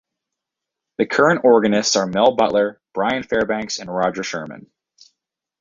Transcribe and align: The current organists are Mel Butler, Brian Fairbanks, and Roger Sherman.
The 0.97 1.05
current 1.05 1.41
organists 1.45 1.95
are 1.95 2.07
Mel 2.07 2.35
Butler, 2.35 2.81
Brian 2.95 3.21
Fairbanks, 3.21 3.77
and 3.77 3.93
Roger 3.95 4.23
Sherman. 4.23 4.65